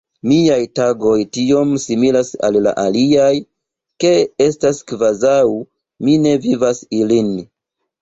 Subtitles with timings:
[0.29, 3.29] Miaj tagoj tiom similas al la aliaj,
[4.07, 4.15] ke
[4.49, 5.39] estas kvazaŭ
[6.05, 7.35] mi ne vivas ilin.